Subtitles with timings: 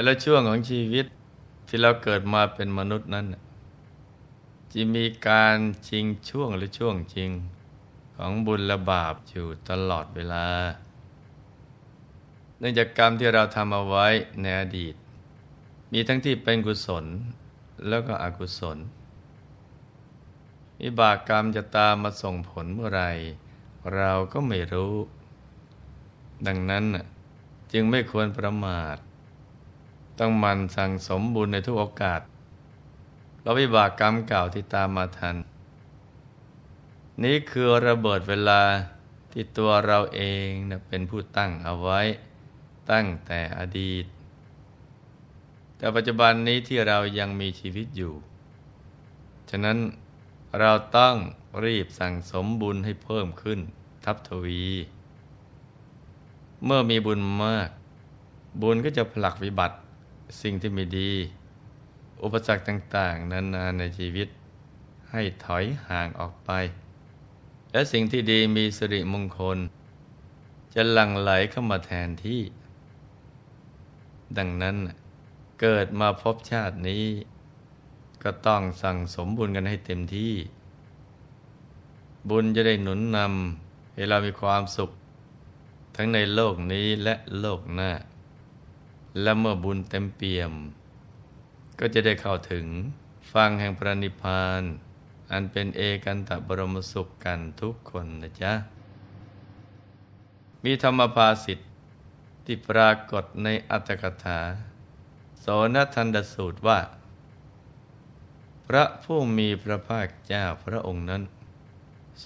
[0.00, 1.06] แต่ละช่วงของชีวิต
[1.68, 3.26] ที่เราเกิดมาเป็นมนุษย์นั้น
[4.72, 5.56] จะมีการ
[5.88, 7.30] จริงช่วงหรือช่วงจริง
[8.16, 10.46] ของบุญและบาปอยู่ตลอดเวลา
[12.58, 14.06] เนื่องจากกรรมที่เราทำเอาไว้
[14.40, 14.94] ในอดีต
[15.92, 17.04] มีทั้งที่เป็นกุศล
[17.88, 18.78] แล้วก็อกุศล
[20.82, 23.02] วิบากกรรมจะตามมาส่งผลเมื่อไร
[23.94, 24.94] เราก็ไม่รู้
[26.46, 26.84] ดังนั้น
[27.72, 28.98] จึงไม่ควรประมาท
[30.20, 32.20] ต้องมันสั่งสมบุญในทุกโอกาส
[33.42, 35.36] เราวิบากกรรมเก่าที่ตามมาทัน
[37.22, 38.62] นี้คือระเบิดเวลา
[39.32, 42.00] ที่ตัวเราเองนะเป็นผู้ตั้งเอาไว้
[42.90, 44.04] ตั้งแต่อดีต
[45.76, 48.14] แต่ปัจจุบันนี้ที่เรายังมีชีวิตอยู่
[49.50, 49.78] ฉะนั้น
[50.58, 51.16] เราต้อง
[51.64, 53.60] รีบสั่งสมบุญให้เพิ่มขึ้น
[54.04, 54.64] ทับทวี
[56.64, 57.68] เมื่อมีบุญมาก
[58.62, 59.76] บุญก็จะผลักวิบัติ
[60.40, 61.12] สิ่งที่ไม่ดี
[62.22, 64.28] อุปสรรคต่าง ๆ นานาในชีวิต
[65.10, 66.50] ให้ถอยห่างออกไป
[67.72, 69.58] และสิ่งที่ดีมีสิริมงคล
[70.74, 72.40] จะหลั่งไหลเข้ามาแทนที่
[74.38, 74.76] ดังนั้น
[75.60, 77.04] เกิดมาพบชาตินี้
[78.22, 80.34] ก็ต้องสั่งสมบุญกันให้เต็มที่
[82.28, 84.90] บุญจะได้หนุนนำให้เรามีความสุข
[85.96, 87.90] ทั้งในโลกนี้และโลกหน้า
[89.22, 90.52] และเมื่อบุญเต็มเปี่ยม
[91.78, 92.66] ก็จะได้เข้าถึง
[93.32, 94.62] ฟังแห่งพระนิพพาน
[95.32, 98.52] อันเป็นเอกันตบรมสุขกันทุกคนนะจ๊ะ
[100.64, 101.70] มีธรรมภาสิทธิ์
[102.44, 104.40] ที่ปรากฏในอัตถกถา
[105.40, 106.80] โสนทันดสูตรว่า
[108.66, 111.22] พระผู้มีพระภาคเจ้าพระองค์นั้น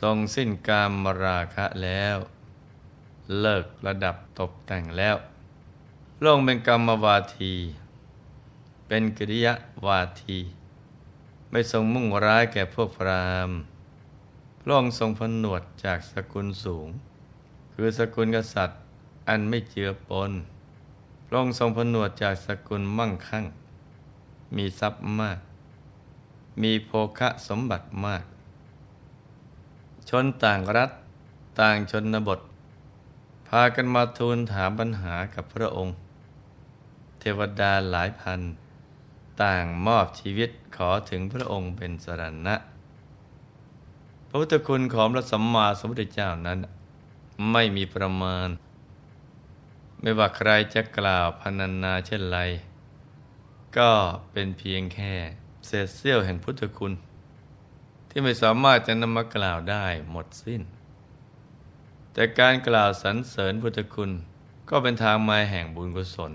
[0.01, 2.17] ทรงสิ้นกามมราคะแล้ว
[3.41, 5.17] เลิกระดับตกแต่งแล้ว
[6.19, 7.55] พระองค์เป็นกรรมวาที
[8.87, 9.55] เป็นกิริยา
[9.87, 10.39] วาที
[11.51, 13.51] ไม่ทรงมุ่งร้ายแก่พวกพราม
[14.61, 16.89] พระองค์ทรงผนวดจากสกุลสูง
[17.73, 18.81] คือสกุลกษัตริย์
[19.29, 20.31] อันไม่เจือปน
[21.27, 23.45] พระองค์ทรงผนวดจากสกุลมั่งคั่ง
[24.57, 25.39] มีทรัพย์มาก
[26.63, 28.25] มีโภคะสมบัติมาก
[30.09, 30.91] ชนต่างรัฐ
[31.61, 32.41] ต่างชนบท
[33.49, 35.95] พากันมาทูลถามปัญหากับพระองค์
[37.25, 38.41] ทวดาหลายพัน
[39.43, 42.57] ต่างมอบชีวิตขอถึงพระองค์เป็นสรณะ
[44.29, 46.59] พระพุทธคุณของพระสัมมาสัมพุทธเจ้านั้น
[47.53, 48.49] ไม่มีประมาณ
[50.01, 52.39] ไม่ว่าใครจะกล่าวพนันนาเช่นไร
[53.79, 53.91] ก็
[54.33, 55.15] เป็นเพียงแค่
[55.67, 56.93] เศษเสี้ยวแห่งพุทธคุณ
[58.09, 60.63] ที่ไม่สามารถจะนำมากล่าวได้หมดสิ้น
[62.13, 64.11] แต่การกล่าวสรรเสริญพุทธคุณ
[64.71, 66.33] ก็เป็นทางมาแห่งบุญกุศล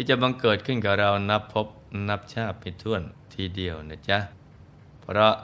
[0.00, 1.66] ที่จะบังเกิดขึ้นกับเรานับพบ
[2.08, 3.02] นับชาติไปท่วน
[3.34, 4.18] ทีเดียวนะจ๊ะ
[5.00, 5.34] เพราะ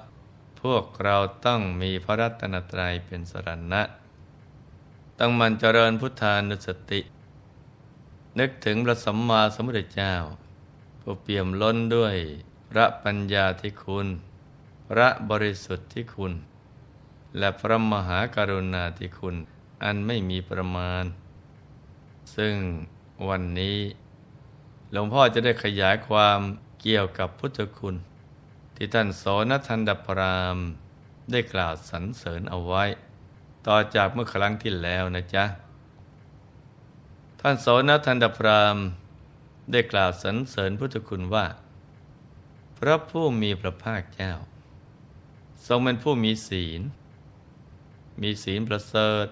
[0.61, 3.83] พวกเราต้องมีพระรัตนตรัยเป็นสรณะ
[5.19, 7.01] ต้องมันเจริญพุทธานุสติ
[8.39, 10.15] นึกถึงพระสัมมาสัมพุทธเจ้า
[11.01, 12.17] ผู้เปี่ยมล้นด้วย
[12.71, 14.07] พระปัญญาที่คุณ
[14.89, 16.33] พระบริสุทธิ์ที่คุณ
[17.39, 19.37] และพระมหากรุณาที่คุณ
[19.83, 21.05] อันไม่มีประมาณ
[22.37, 22.55] ซึ่ง
[23.29, 23.79] วันนี้
[24.93, 26.41] หลวงพ่อจะได้ขยายความ
[26.81, 27.97] เกี่ยวกับพุทธคุณ
[28.77, 30.57] ที่ท่านโสนทันดพราม
[31.31, 32.85] ได้กล่าวสรรเสริญเอาไว้
[33.67, 35.45] ต่อจากเมื่อครั้งที่แล้วนะจ๊ะ
[37.41, 38.77] ท่านโสนทันดพราม
[39.73, 41.47] ได้กล่าวสรรเสริญพุทธคุณว่า
[42.79, 44.33] พระผู้มีพระภาคเจ้า
[45.67, 46.81] ทรงเป็นผู้มีศีล
[48.23, 49.27] มีศีลประเสริฐ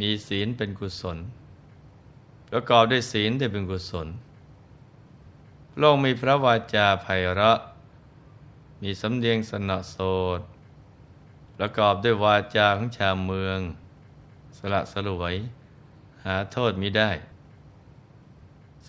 [0.00, 1.18] มีศีลเป็นกุศล
[2.56, 4.08] ประกอบด้วยศีลที่เป็นกุศล
[5.72, 7.60] พระองค์มีพระวาจาไพเราะ
[8.82, 9.96] มีสำเนียงสนอโส
[10.38, 10.40] ด
[11.56, 13.58] ประกอบด้วยวาจาของชาวเมือง
[14.58, 15.34] สละสลวย
[16.24, 17.10] หาโทษมิได้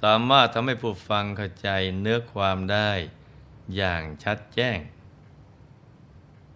[0.02, 1.70] สามารถทำให้ผู้ฟังเข้าใจ
[2.02, 2.92] เนื้อความได้
[3.76, 4.78] อย่างชัดแจ้ง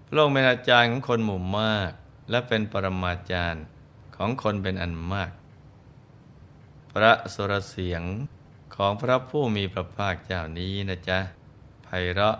[0.07, 1.91] พระองค์เป็นอาจารย์ของคนหมู่มาก
[2.29, 3.63] และเป็นปรมาจารย์
[4.15, 5.31] ของคนเป็นอันมาก
[6.91, 8.03] พระสุรเสียง
[8.75, 11.19] ของพระผู้มีพระภาคเจ้านี้นะจ๊ะ
[11.83, 12.37] ไพเราะ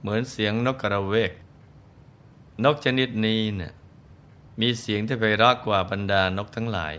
[0.00, 1.32] เหมือนเสียงนกกระเวก
[2.64, 3.72] นกชนิดนี้เนะี่ย
[4.60, 6.94] มีเสียงที่ไพเราะกว่าบรรดานกทั้งหลาย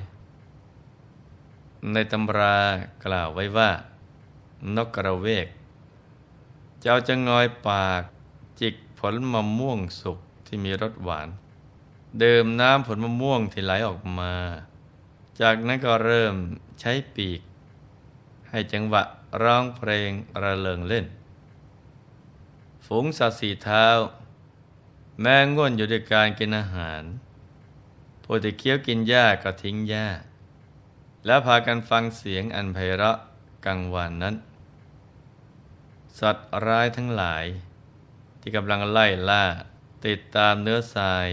[1.93, 2.57] ในตำรา
[3.05, 3.69] กล่าวไว้ว่า
[4.75, 5.47] นกกระเวก
[6.81, 8.01] เจ้าจะงอยปาก
[8.59, 11.27] จิกผลมะม่วงสุกที่มีรสหวาน
[12.19, 14.33] เดิมน้ำผลมะม่วงที่ไหลออกมา
[15.41, 16.35] จากนั้นก็เริ่ม
[16.79, 17.41] ใช้ปีก
[18.49, 19.03] ให้จังหวะ
[19.43, 20.11] ร้องเพลง
[20.41, 21.05] ระเริงเล่น
[22.85, 23.87] ฝูงสัตว์สีเท้า
[25.21, 27.03] แม้ง่วนอยู่ด้วยการกินอาหาร
[28.23, 30.07] พอที่เคี้ยวกินหญ้าก็ทิ้งหญ้า
[31.25, 33.17] แล้วพากันฟังเสียงอันไพเราะ
[33.65, 34.35] กังวานนั้น
[36.19, 37.45] สัตว์ร้ายทั้งหลาย
[38.39, 39.43] ที่กำลังไล่ล่า
[40.05, 41.27] ติดตามเนื้อทราย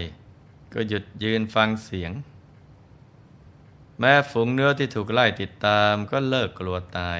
[0.73, 2.11] ก็หยุดยืนฟังเสียง
[3.99, 7.19] แม้ฝูงเนื้อที่ถูกไล่ติดตามก็เลิกกลัวตาย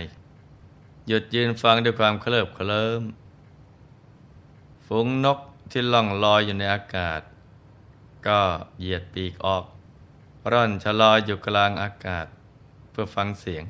[1.07, 3.01] หยุดยืนฟังด้วยความเคลิบเคลิ้ม
[4.85, 5.39] ฝูงนก
[5.71, 7.21] ที่ล่องลอยอยู่ในอากาศ
[8.27, 8.41] ก็
[8.79, 9.63] เหยียดปีกออก
[10.51, 12.25] ร่อนชะลอยอยู่กลางอากาศ
[12.91, 13.63] เพื่อฟังเสียง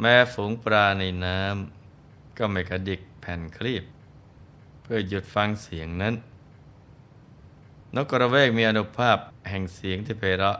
[0.00, 3.84] แม้ฝูงปลาในน้ำก็ไม่กระดิกแผ่นคลีบ
[4.82, 6.14] เพื่อหยุดฟังเสียงนั้น
[7.94, 9.18] นกกระเวกมีอนุภาพ
[9.50, 10.58] แห่งเสียงที่ไพเราะ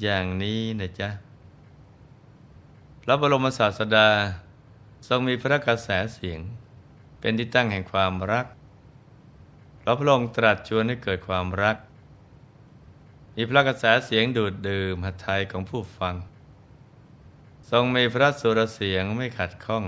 [0.00, 1.10] อย่างนี้นะจ๊ะ
[3.02, 4.08] พระบรมศาสดา
[5.08, 6.40] ทรงมีพระกระแสเสียง
[7.20, 8.46] เป็นที่ตั้งแห่งความรัก
[9.78, 11.76] เพราะพระองค์ตรัสชวนให้เกิดความรัก
[13.34, 16.14] มีพระกระแสเสียงดูดดื่มหัตถยของผู้ฟัง
[17.70, 19.84] ทรงมีพระสุรเสียงไม่ขัดข้อง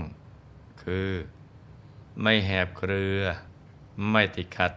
[0.83, 1.09] คือ
[2.21, 3.21] ไม่แหบเครือ
[4.11, 4.71] ไม่ติดขัด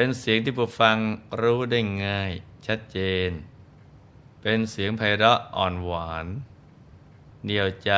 [0.00, 0.96] เป็นเสียงที่ผู้ฟัง
[1.42, 2.32] รู้ได้ง่าย
[2.66, 2.98] ชัดเจ
[3.28, 3.30] น
[4.40, 6.26] เป็นเสียงไพเราะอ่อนหวาน
[7.44, 7.90] เหนียวใจ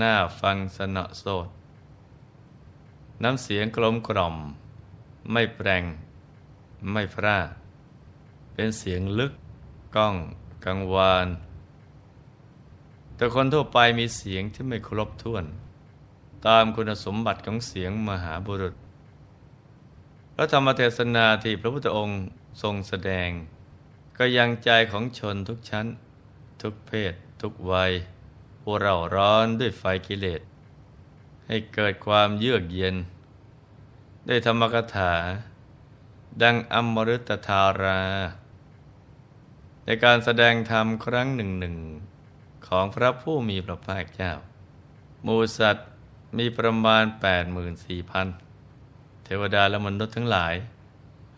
[0.00, 1.48] น่าฟังสนอโสด
[3.22, 4.36] น้ำเสียงกลมกล่อม
[5.32, 5.84] ไม่แปลง
[6.92, 7.38] ไม่พร่า
[8.52, 9.32] เป็นเสียงลึก
[9.96, 10.16] ก้อง
[10.64, 11.28] กังวาน
[13.14, 15.44] แต่คนทั่วไปมีเสียงที่ไม่ครบถ้วน
[16.46, 18.76] ตามคุณสมบัติของเสียงมหาบุรุษ
[20.42, 22.22] ระธรรมเทศนาที่พระพุทธองค์
[22.62, 23.30] ทรงแสดง
[24.18, 25.86] ก็ยังใจของชนทุกชั้น
[26.62, 27.92] ทุกเพศ ทุกวัย
[28.60, 30.40] ผู้เราร้อนด้วยไฟกิเลส
[31.46, 32.96] ให้เกิดความเยือกเย็น
[34.26, 35.14] ได้ธรรมกถา
[36.42, 38.00] ดังอมฤตธารา
[39.84, 41.76] ในการแสดงธรรมครั้งหนึ่งหนึ่ง
[42.66, 44.32] ของพระผู้มีพระภาคเจ้า
[45.26, 45.88] มูสัตว์
[46.38, 47.22] มีประมาณ 84,000
[47.82, 48.49] เท
[49.40, 50.54] วดาและมนุษย์ทั้งหลาย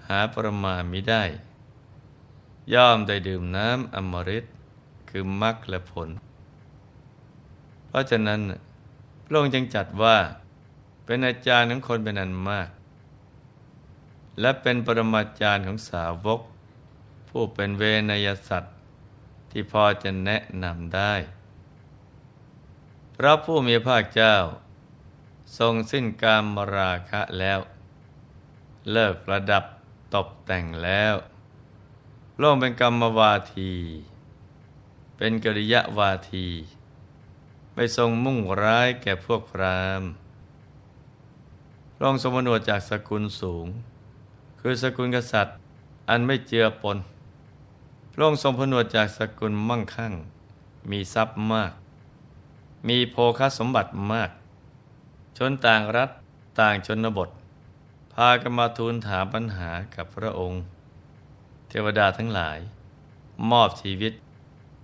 [0.08, 1.24] หาประมาณมิได้
[2.74, 4.44] ย่อมได้ดื่มน้ำอมฤต
[5.10, 6.08] คือมรรคและผล
[7.88, 8.40] เพราะฉะนั้น
[9.24, 10.16] พระองค์จึงจัดว่า
[11.04, 12.68] เป็นอาจารย์ของคนเป็นอันมาก
[14.40, 16.40] และเป็นปรมาจารย์ของสาวก
[17.28, 18.76] ผู้เป็นเวนยสัตว์
[19.50, 21.14] ที่พอจะแนะนำได้
[23.16, 24.36] พระผู้มีภาคเจ้า
[25.58, 27.58] ทรงสิ้นกามราคะแล้ว
[28.90, 29.64] เลิกประดับ
[30.14, 31.14] ตกแต่งแล้ว
[32.38, 33.72] โลงเป็นกรรมวาที
[35.16, 36.48] เป็นกริยวาที
[37.74, 40.02] ไม่ทรงมุ่งร้ายแก่พวกพราม
[42.00, 43.66] รองค์ทรงมนวดจากสกุลสูง
[44.60, 45.56] คือสกุลกษัตริย์
[46.08, 46.98] อันไม่เจือปน
[48.12, 50.12] พระองค์ทรงผนวดจากสกุลมั่งคั่ง
[50.90, 51.72] มีทรัพย์มาก
[52.88, 54.30] มีโภคสมบัติมาก
[55.36, 56.10] ชนต่างรัฐ
[56.60, 57.28] ต่างชนบท
[58.14, 60.62] พากันมาทูลถามปัญหากับพระองค์
[61.68, 62.58] เทวดาทั้งหลาย
[63.50, 64.12] มอบชีวิต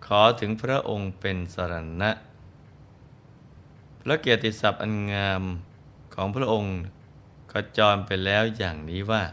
[0.06, 2.10] ขอถึงพระองค์เป็นสรณะ
[4.00, 5.42] พระเกียรติศัพท์อันงาม
[6.14, 6.76] ของพระองค์
[7.50, 9.24] ก็จรไปแล้วอย่างนี้ว่า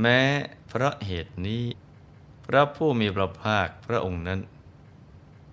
[0.00, 0.20] แม้
[0.68, 1.64] เพราะเหตุนี้
[2.46, 4.40] พระผู้มีพระภาคพระองค์นั้น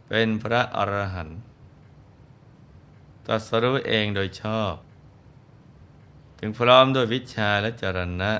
[0.08, 1.40] เป็นพระอรหันต์
[3.26, 4.74] ตรัสรู้เองโดยชอบ
[6.44, 8.32] ถึงพร้อมด้วยวิชาและจรณะ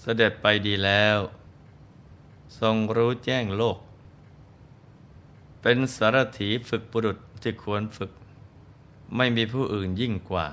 [0.00, 1.18] เสด็จไปดีแล้ว
[2.60, 3.78] ทรงรู้แจ้งโลก
[5.62, 8.12] เป็นสารถีฝึกบุรุษที่ควรฝึก
[9.16, 10.46] ไม่มีผู้อื่นยิ่งกว่า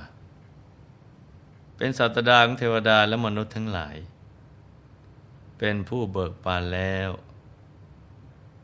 [1.77, 3.95] เป็นสัตดาของเทวดาและมนุษย์ทั้งหลาย
[5.57, 7.09] เป็นผู้เบิกบานแล้ว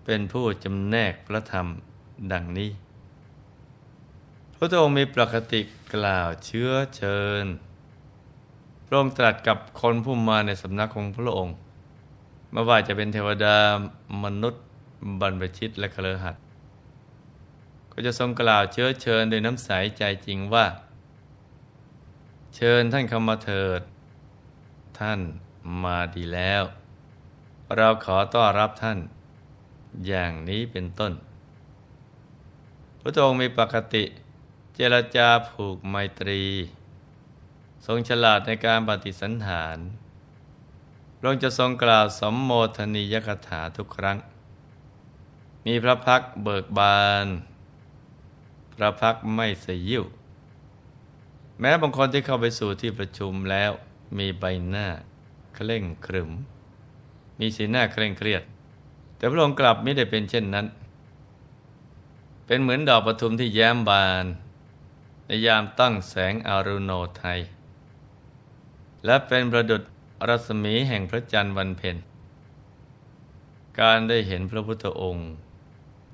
[0.06, 1.68] เป็นผู้จำแนกพระธรรม
[2.32, 2.70] ดังนี้
[4.64, 5.62] พระองค์มีปกติ
[5.96, 7.46] กล่าวเชื้อเชิญ
[8.86, 11.56] พระองค์ตรัสกับคนผู้มาในสำนักของพระองค์
[12.52, 13.56] ไม่ว่าจะเป็นเทวดา
[14.24, 14.64] มนุษย์
[15.20, 16.36] บรรพชิตและเครือขัด
[17.92, 20.66] ก็จะทรงกล่าวเชื้อเชิญโดยน้ำใสใจจริงว่า
[22.56, 23.82] เชิญท่านเข้ามาเถิด
[25.00, 25.20] ท่าน
[25.84, 26.64] มาดีแล้ว
[27.76, 29.00] เราขอต้อนรับท่าน
[30.08, 31.14] อย่างนี้เป็นต้น
[33.02, 34.06] พระองค์มีปกติ
[34.82, 36.44] จรจาผูกไมตรี
[37.86, 39.78] ทรงฉลาดในการปฏิสันฐาน
[41.18, 44.18] พระองค์จะทรงกล่าวสมโมทนียกถาทุกครั้ง
[45.66, 47.28] มีพระพักเบิกบาน
[48.74, 50.04] พระพักไม่สยิว
[51.60, 53.72] แม้บางคนที่เข้าไปสู่ที่ประชุมแล้ว
[54.18, 54.88] มีใบหน้า
[55.56, 56.30] เคร่งครึม
[57.40, 58.44] มีสีหน้าเคร่งเครียด
[59.18, 60.66] แต่พระองค์กลับไม่ได้เป็นเช่นนั้น
[62.46, 64.26] เป็นเหมือนดอกประทุมที่แย้มบาน
[65.26, 67.40] ในยามตั้งแสงอารุโนไทย
[69.06, 69.84] และเป็นประดุษ
[70.28, 71.98] รัศมีแห่งพระจันทร์วันเพ็ญ
[73.80, 75.30] การได้เห็นพระพุทธองค์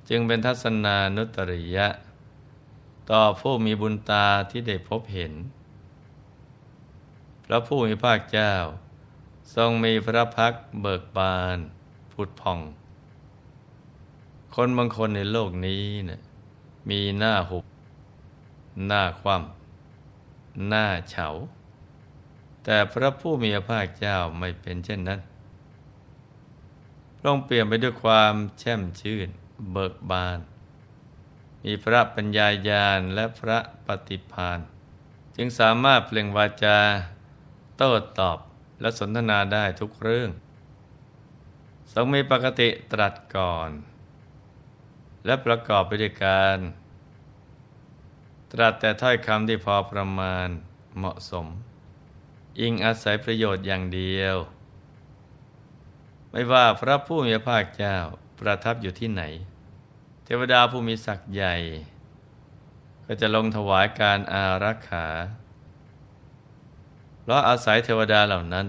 [0.08, 1.88] จึงเป็นทัศนานุตริยะ
[3.10, 5.32] ต่อผู้มีบุญตาที่ได้พบเห็น
[7.44, 8.52] พระผู้มีภาคเจ้า
[9.54, 11.58] ทรงมีพระพักเบิกบาน
[12.12, 12.60] ผุดพอง
[14.54, 16.20] คนบางคนในโลกนี้เนะี่ย
[16.90, 17.64] มีหน้าหุบ
[18.86, 21.28] หน้าคว่ำหน้าเฉา
[22.64, 25.20] แต่พระผู้มีพระภาคเจ้าไม่เป็นเช่นนั้น
[27.16, 29.28] พระองค์เปลี่ยนไปด้วยความแช่มชื่น
[29.72, 30.38] เบิกบาน
[31.64, 34.58] มีพระปัญญาญาณและพระปฏิพาน
[35.36, 36.78] จึงสามารถเปล่งวาจา
[37.76, 38.38] โต้ตอบ
[38.80, 40.30] และสนทนาได้ทุกเรื่อง
[41.92, 43.70] ทรงมีปกติตรัสก่อน
[45.24, 46.58] และประกอบไปด้วยการ
[48.52, 50.48] ตรัสแต่ถ้อยคำที่พอประมาณ
[50.98, 51.46] เหมาะสม
[52.60, 54.36] อิงอาศัยประโยชน์อย่างเดียว
[56.30, 57.96] ไม่ว่าพระผู้มีพระภาคเจ้า
[58.40, 59.22] ประทับอยู่ที่ไหน
[60.24, 61.56] เทวดาผู้มีศักย์ใหญ่
[63.06, 65.06] ก็จะลงถวายการอารักขา
[67.20, 68.66] เพราะอาศัยเทวดาเหล่านั้น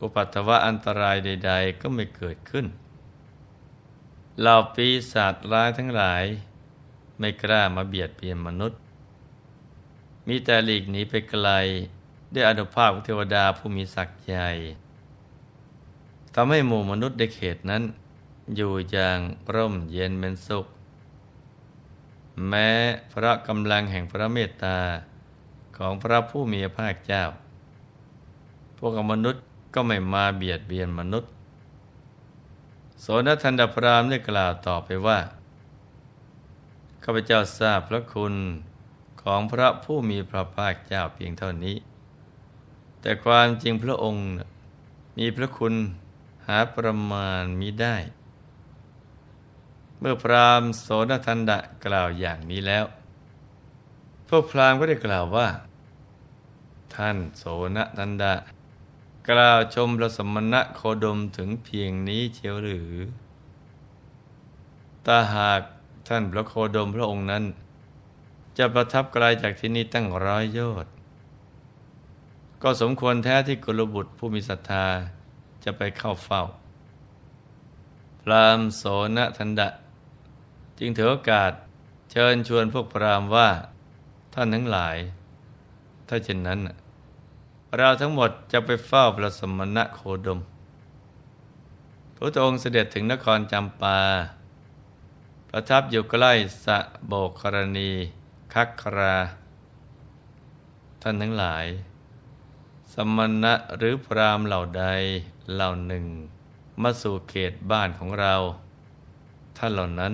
[0.00, 2.66] อุปัตวะอันตรายใด ๆ ก็ไม่เกิดขึ้น
[4.40, 6.24] เหล่าปีศาจร้ายทั้งหลาย
[7.18, 8.80] ไม่กล้ามาเบียดเบียนมนุษย์
[10.28, 11.48] มีแต่หลีกหนีไปไกล
[12.32, 14.50] ด้วยอนุภาพของเทวดาผู้มีศักย์ใหญ่
[16.34, 17.82] ทำให้หมู่มนุษย์ในเขตนั้น
[18.56, 19.18] อยู่อย่าง
[19.54, 20.66] ร่มเย็นเป็นสุข
[22.48, 22.68] แม้
[23.12, 24.78] พระกำลังแห่งพระเมตตา
[25.76, 27.24] ของพระผู้มีพระภาคเจ้า
[28.78, 29.42] พวกมนุษย์
[29.74, 31.30] ก็ไม่มาเบียดเบียนมนุษย์
[33.00, 35.18] โสนทันดพรามได้กล่าวต่อไปว่า
[37.08, 38.34] ข้าพเจ้าทราบพระคุณ
[39.22, 41.76] ของพระผู้มีพระภาคเจ้าเพียงเท่านี้
[43.00, 44.24] แต่ความจริงพระองค์
[45.18, 45.74] มีพระคุณ
[46.46, 47.96] หาประมาณมิได้
[49.98, 52.84] เมื่อพรามโสนทันดะกล่าวอย่างนี้แล้ว
[54.28, 55.48] พวกพรามก็ได้กล่าวว่า
[56.94, 57.44] ท่านโส
[57.76, 58.34] นทันดะ
[59.30, 62.92] กล่าวชมพระสมณะโคดมถึงเพียงนี้เชียวหรือ
[65.06, 65.60] ถ้าหาก
[66.08, 67.44] ท่านพระโคดมพระองค์นั้น
[68.58, 70.92] จะประทับไกลจากที่นี่ตั้งร้อยโยชน์
[72.62, 74.86] ก็สมควรแท้ที่กุลบุตรผู้มีศรัทธา
[75.64, 76.42] จะไปเข้าเฝ้า
[78.22, 78.82] พรามโส
[79.16, 79.68] นทันดะ
[80.78, 81.52] จึงถือโอกาส
[82.10, 83.48] เชิญชวนพวกพรามว่า
[84.34, 84.96] ท่านทั้งหลาย
[86.08, 86.60] ถ้าเช่นนั้น
[87.76, 90.40] เราทั้งหมดจะไปเฝ้าพระสมณะโคดม
[92.16, 93.98] พระองค์เสด็จถึงนครจำปา
[95.50, 96.32] ประทับอยู่ใกล้
[96.64, 97.90] สะโบกรณี
[98.54, 99.16] คักครา
[101.02, 101.66] ท่านทั้งหลาย
[102.92, 104.84] สมณะหรือพรามเหล่าใด
[105.54, 106.04] เหล่าหนึ่ง
[106.82, 108.34] มาสู่เขตบ้านของเรา
[109.56, 110.12] ท่านเหล่านั้น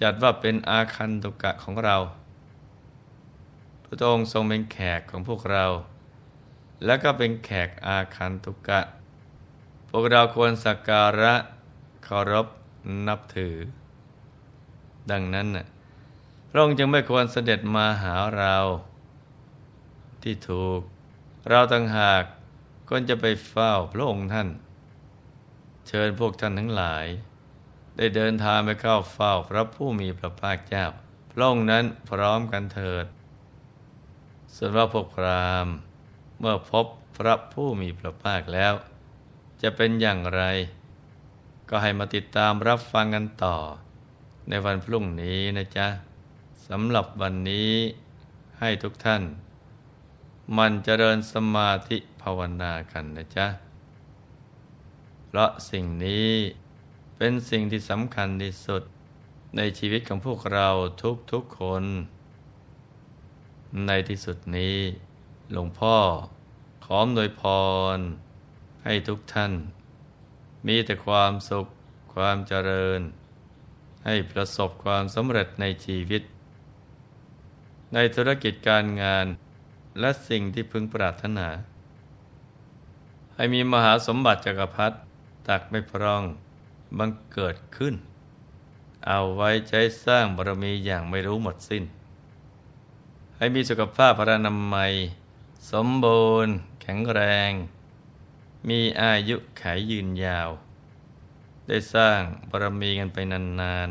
[0.00, 1.96] จัดว่าเป็นอาคันตุกะของเรา
[3.84, 5.64] พระองค์ทรงเป็นแขกของพวกเรา
[6.84, 8.80] แล้วก็เป็นแขกอาคันตุกะ
[9.90, 11.34] พวกเราควรสักการะ
[12.04, 12.46] เคารพ
[13.06, 13.54] นับถือ
[15.10, 15.48] ดังนั้น
[16.50, 18.56] พระองค์จึงไม่ควรเสด็จมาหาเรา
[20.22, 20.80] ที่ถูก
[21.48, 22.22] เราต่างหาก
[22.88, 24.48] ก็จะไปเฝ้าพระองค์ท่าน
[25.88, 27.06] เชิญพวกท่านทั้งหลาย
[27.96, 30.86] ได้เดินทางไปเข้าเฝ้าพระผู้มีพระภาคเจ้า
[31.32, 33.06] พระองค์นั้นพร้อมกันเถิด
[34.54, 35.66] ส่วนว่าพวกพราม
[36.38, 36.86] เมื่อพบ
[37.18, 38.74] พระผู้มีพระภาคแล้ว
[39.62, 40.42] จะเป็นอย่างไร
[41.68, 43.56] ก็ให้มาติดตามรับฟังกันต่อ
[44.48, 45.88] ในวันพรุ่งนี้นะจ๊ะ
[46.68, 47.72] สำหรับวันนี้
[48.58, 49.22] ให้ทุกท่าน
[50.56, 53.46] มันเจริญสมาธิภาวนากันนะจ๊ะ
[55.26, 56.30] เพราะสิ่งนี้
[57.16, 58.82] เป็นสิ่งที่สำคัญที่สุด
[59.56, 60.68] ในชีวิตของพวกเรา
[61.32, 61.84] ทุกๆคน
[63.86, 64.78] ในที่สุดนี้
[65.52, 65.96] หลวงพ่อ
[66.84, 67.42] ขอมโดยพ
[67.96, 67.98] ร
[68.84, 69.52] ให้ทุกท่าน
[70.66, 71.66] มีแต่ความสุข
[72.14, 73.00] ความเจริญ
[74.08, 76.22] ให้ประสบความสำเร็จในชีวิต
[77.94, 79.26] ในธุรกิจการงาน
[80.00, 81.48] และสิ่งที่พึงปรารถนา
[83.34, 84.96] ให้มีมหาสมบัติจักรพรรดิ
[85.48, 86.22] ตักไม่พร่อง
[86.98, 87.94] บังเกิดขึ้น
[89.06, 91.84] เอาไว้ใช้สร้างบารมีอย่างไม่รู้หมดสิ้น
[93.36, 94.92] ให้มีสุขภาพพระนามัย
[95.70, 97.52] สมบูรณ์ แข็งแรง
[98.68, 100.50] มีอายุขายยืนยาว
[101.68, 102.20] ได้สร้าง
[102.50, 103.88] บารมีกันไปนาน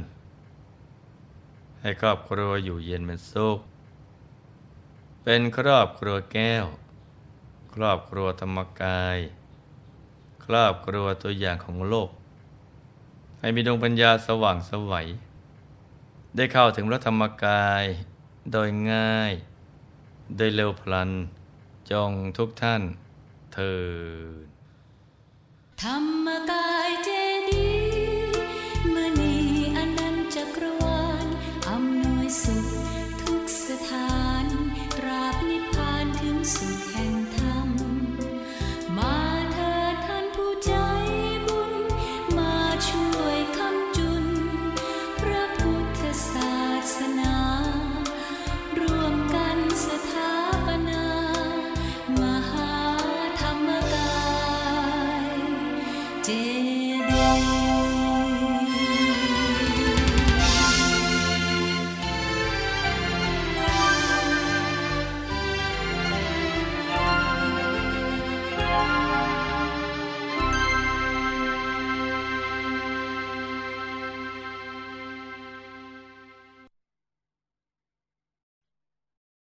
[0.94, 3.60] ๆ ให้ครอบครัวอยู่เย็นเป็นสุข
[5.24, 6.66] เป็นครอบครัวแก้ว
[7.74, 9.18] ครอบครัวธรรมกาย
[10.46, 12.10] ครอบครัวตัวอย่างของโลก
[13.40, 15.08] ให้มีดวงปัญญาสว่างสวัย
[16.36, 17.84] ได้เข้าถึงพระธรรมกาย
[18.52, 19.34] โดยง่าย
[20.36, 21.10] โดยเร็วพลัน
[21.92, 22.82] จงทุกท่าน
[23.54, 23.76] เถิ
[24.46, 24.57] ด
[25.84, 27.10] ธรรมกายเจ
[27.50, 27.70] ดี
[28.94, 29.36] มณี
[29.78, 31.28] อนันจักรวาล
[31.70, 32.67] อำนวยสุข